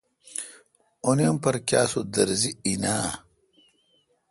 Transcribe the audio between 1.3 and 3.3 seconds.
پرکیا سُودرزی این آں؟